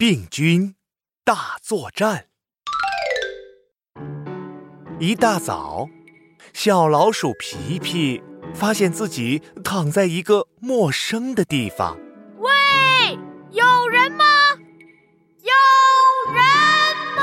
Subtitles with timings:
[0.00, 0.76] 病菌
[1.26, 2.28] 大作战。
[4.98, 5.90] 一大早，
[6.54, 8.22] 小老鼠皮皮
[8.54, 11.98] 发现自己躺在一个陌生的地方。
[12.38, 12.50] 喂，
[13.50, 14.24] 有人吗？
[15.42, 16.42] 有人
[17.14, 17.22] 吗？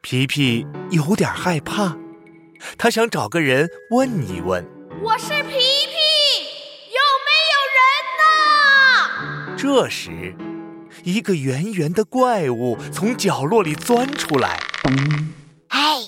[0.00, 1.96] 皮皮有点害怕，
[2.76, 4.68] 他想找个人问一问。
[5.04, 5.95] 我是皮皮。
[9.56, 10.36] 这时，
[11.02, 14.60] 一个圆圆的怪物从角落里钻出来。
[15.68, 15.98] 哎，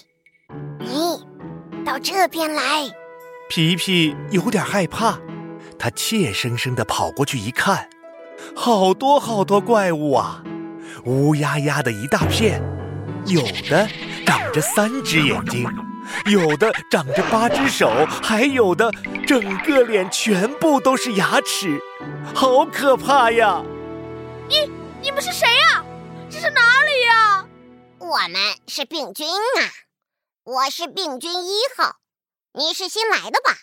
[0.79, 1.19] 你
[1.83, 2.63] 到这边来！
[3.49, 5.19] 皮皮有点害怕，
[5.79, 7.89] 他怯生生的跑过去一看，
[8.55, 10.45] 好多好多怪物啊，
[11.07, 12.63] 乌压压的一大片，
[13.25, 13.89] 有的
[14.27, 15.67] 长着三只眼睛。
[16.31, 17.91] 有的长着八只手，
[18.23, 18.91] 还有的
[19.27, 21.79] 整个脸全部都是牙齿，
[22.35, 23.63] 好可怕呀！
[24.49, 24.71] 你
[25.03, 25.85] 你们是谁呀？
[26.31, 27.47] 这是哪里呀？
[27.99, 29.61] 我们是病菌啊！
[30.45, 31.97] 我是病菌一号，
[32.55, 33.57] 你是新来的吧？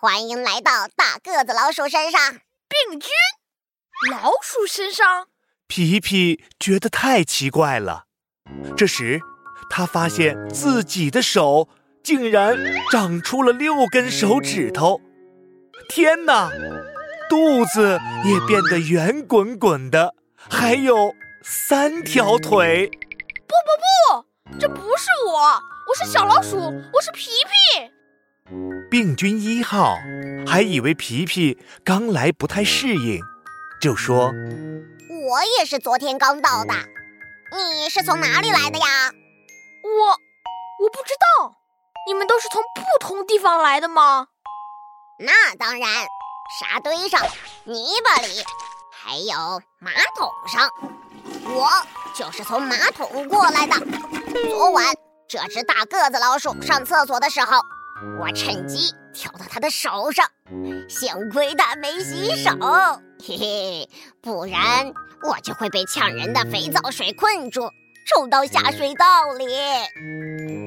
[0.00, 2.32] 欢迎来到大个子老鼠身上。
[2.68, 3.10] 病菌？
[4.10, 5.28] 老鼠身上？
[5.66, 8.06] 皮皮觉得太奇怪了。
[8.76, 9.20] 这时。
[9.68, 11.68] 他发现自己的手
[12.04, 12.56] 竟然
[12.88, 15.00] 长出了六根手指头，
[15.88, 16.48] 天哪！
[17.28, 20.14] 肚子也变得圆滚滚的，
[20.48, 22.88] 还有三条腿。
[23.46, 24.20] 不不
[24.52, 25.38] 不，这不是我，
[25.88, 27.90] 我是小老鼠，我是皮皮。
[28.90, 29.96] 病菌一号
[30.46, 33.20] 还以为皮皮刚来不太适应，
[33.80, 34.32] 就说
[35.28, 36.74] ：“我也是昨天刚到的，
[37.52, 38.86] 你是从哪里来的呀？”
[39.82, 40.08] 我
[40.84, 41.56] 我不知道，
[42.06, 44.28] 你们都是从不同地方来的吗？
[45.18, 45.88] 那当然，
[46.48, 47.20] 沙堆上、
[47.64, 48.28] 泥巴里，
[48.92, 50.70] 还有马桶上，
[51.52, 51.68] 我
[52.14, 53.74] 就是从马桶过来的。
[54.48, 54.84] 昨晚
[55.28, 57.58] 这只大个子老鼠上厕所的时候，
[58.20, 60.24] 我趁机跳到它的手上，
[60.88, 62.50] 幸亏它没洗手，
[63.26, 63.90] 嘿嘿，
[64.22, 64.92] 不然
[65.22, 67.68] 我就会被呛人的肥皂水困住。
[68.08, 69.46] 冲到下水道里。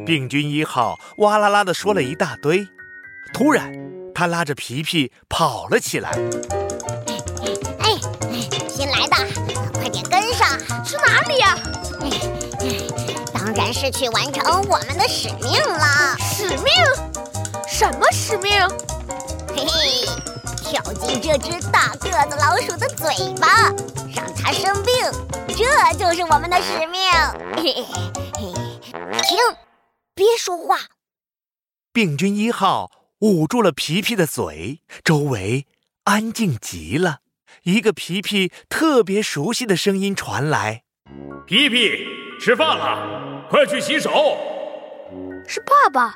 [0.05, 2.67] 病菌一号哇啦啦的说了一大堆，
[3.33, 3.71] 突然，
[4.19, 6.09] 他拉着皮皮跑了起来。
[7.79, 7.95] 哎，
[8.67, 9.15] 新来的，
[9.73, 10.59] 快点跟上！
[10.83, 11.57] 去哪里呀？
[13.33, 16.17] 当然是去完成我们的使命了。
[16.19, 16.73] 使命？
[17.65, 18.51] 什么使命？
[19.55, 20.05] 嘿嘿，
[20.65, 23.71] 跳进这只大个子老鼠的嘴巴，
[24.13, 24.93] 让它生病。
[25.47, 27.09] 这就是我们的使命。
[27.55, 29.37] 嘿嘿停，
[30.13, 30.77] 别说话。
[31.93, 35.67] 病菌一号捂住了皮皮的嘴，周围
[36.05, 37.19] 安静极了。
[37.63, 40.83] 一个皮皮特别熟悉的声音传来
[41.45, 42.05] ：“皮皮，
[42.39, 44.37] 吃饭了，快去洗手。”
[45.45, 46.15] 是爸爸。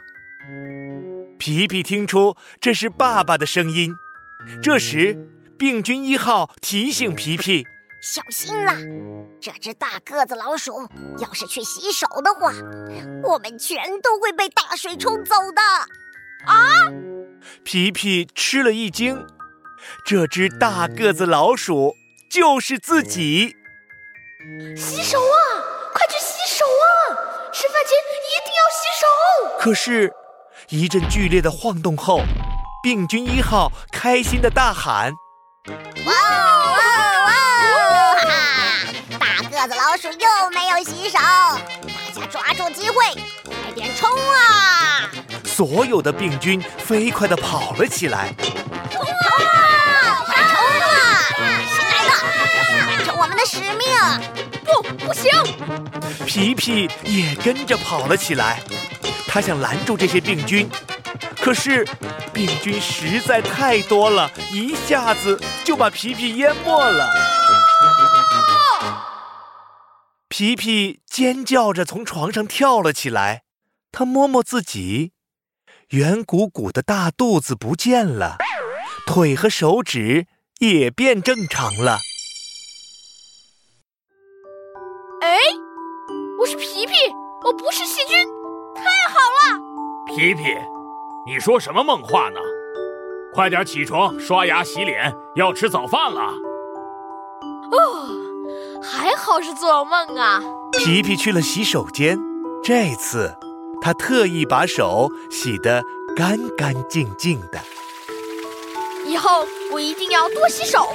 [1.38, 3.94] 皮皮听出这是爸爸的声音。
[4.62, 5.28] 这时，
[5.58, 7.68] 病菌一号提醒皮皮。
[8.02, 8.78] 小心啦！
[9.42, 10.88] 这只大个子老鼠
[11.20, 12.54] 要是去洗手的话，
[13.24, 15.62] 我们全都会被大水冲走的。
[16.46, 16.56] 啊！
[17.64, 19.26] 皮皮吃了一惊，
[20.06, 21.96] 这只大个子老鼠
[22.30, 23.56] 就是自己。
[24.76, 25.38] 洗手啊！
[25.94, 27.16] 快去洗手啊！
[27.54, 27.92] 吃饭前
[28.28, 29.06] 一定要洗手。
[29.60, 30.12] 可是，
[30.70, 32.22] 一阵剧烈的晃动后，
[32.84, 35.14] 病菌一号开心的大喊
[36.06, 36.78] ：“哇哇
[37.26, 37.32] 哇！
[38.16, 38.30] 哈哈！
[39.18, 42.96] 大！”个子老鼠又没有洗手，大家抓住机会，
[43.46, 45.10] 快点冲啊！
[45.56, 48.34] 所有的病菌飞快地跑了起来，
[48.90, 50.26] 冲啊！
[50.26, 50.90] 快冲啊！
[51.70, 52.10] 新来的，
[52.88, 53.86] 完成我们的使命！
[54.66, 55.30] 不，不行！
[56.26, 58.64] 皮皮也跟着跑了起来，
[59.28, 60.68] 他想拦住这些病菌，
[61.40, 61.88] 可是
[62.34, 67.08] 病菌实在太多了，一下子就把皮皮淹没了。
[70.28, 73.44] 皮皮尖叫着从床上跳了起来，
[73.92, 75.12] 他摸摸自己，
[75.90, 78.38] 圆鼓鼓的大肚子不见了，
[79.06, 80.28] 腿和手指
[80.60, 82.00] 也变正常了。
[85.22, 85.38] 哎，
[86.40, 86.94] 我是皮皮，
[87.46, 88.18] 我不是细菌，
[88.76, 90.16] 太好了！
[90.16, 90.44] 皮皮，
[91.28, 92.40] 你说什么梦话呢？
[93.34, 96.22] 快点起床，刷牙洗脸，要吃早饭了。
[97.72, 98.24] 哦。
[98.86, 100.42] 还好是做梦啊！
[100.78, 102.20] 皮皮去了洗手间，
[102.62, 103.34] 这次
[103.84, 105.84] 他特意把手洗得
[106.16, 107.60] 干干净净的。
[109.06, 110.88] 以后我一定要多洗手。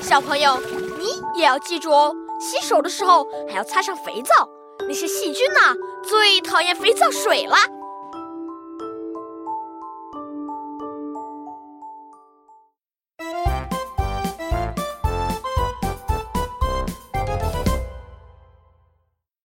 [0.00, 0.56] 小朋友，
[0.96, 4.48] 你也要记住哦，洗手的时候还要擦上肥皂。
[4.86, 5.74] 那些细菌呐，
[6.08, 7.56] 最讨厌肥皂水了。